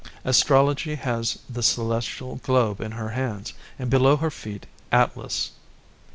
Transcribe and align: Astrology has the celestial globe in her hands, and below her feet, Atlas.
Astrology 0.25 0.95
has 0.95 1.37
the 1.47 1.61
celestial 1.61 2.37
globe 2.37 2.81
in 2.81 2.93
her 2.93 3.09
hands, 3.09 3.53
and 3.77 3.87
below 3.87 4.17
her 4.17 4.31
feet, 4.31 4.65
Atlas. 4.91 5.51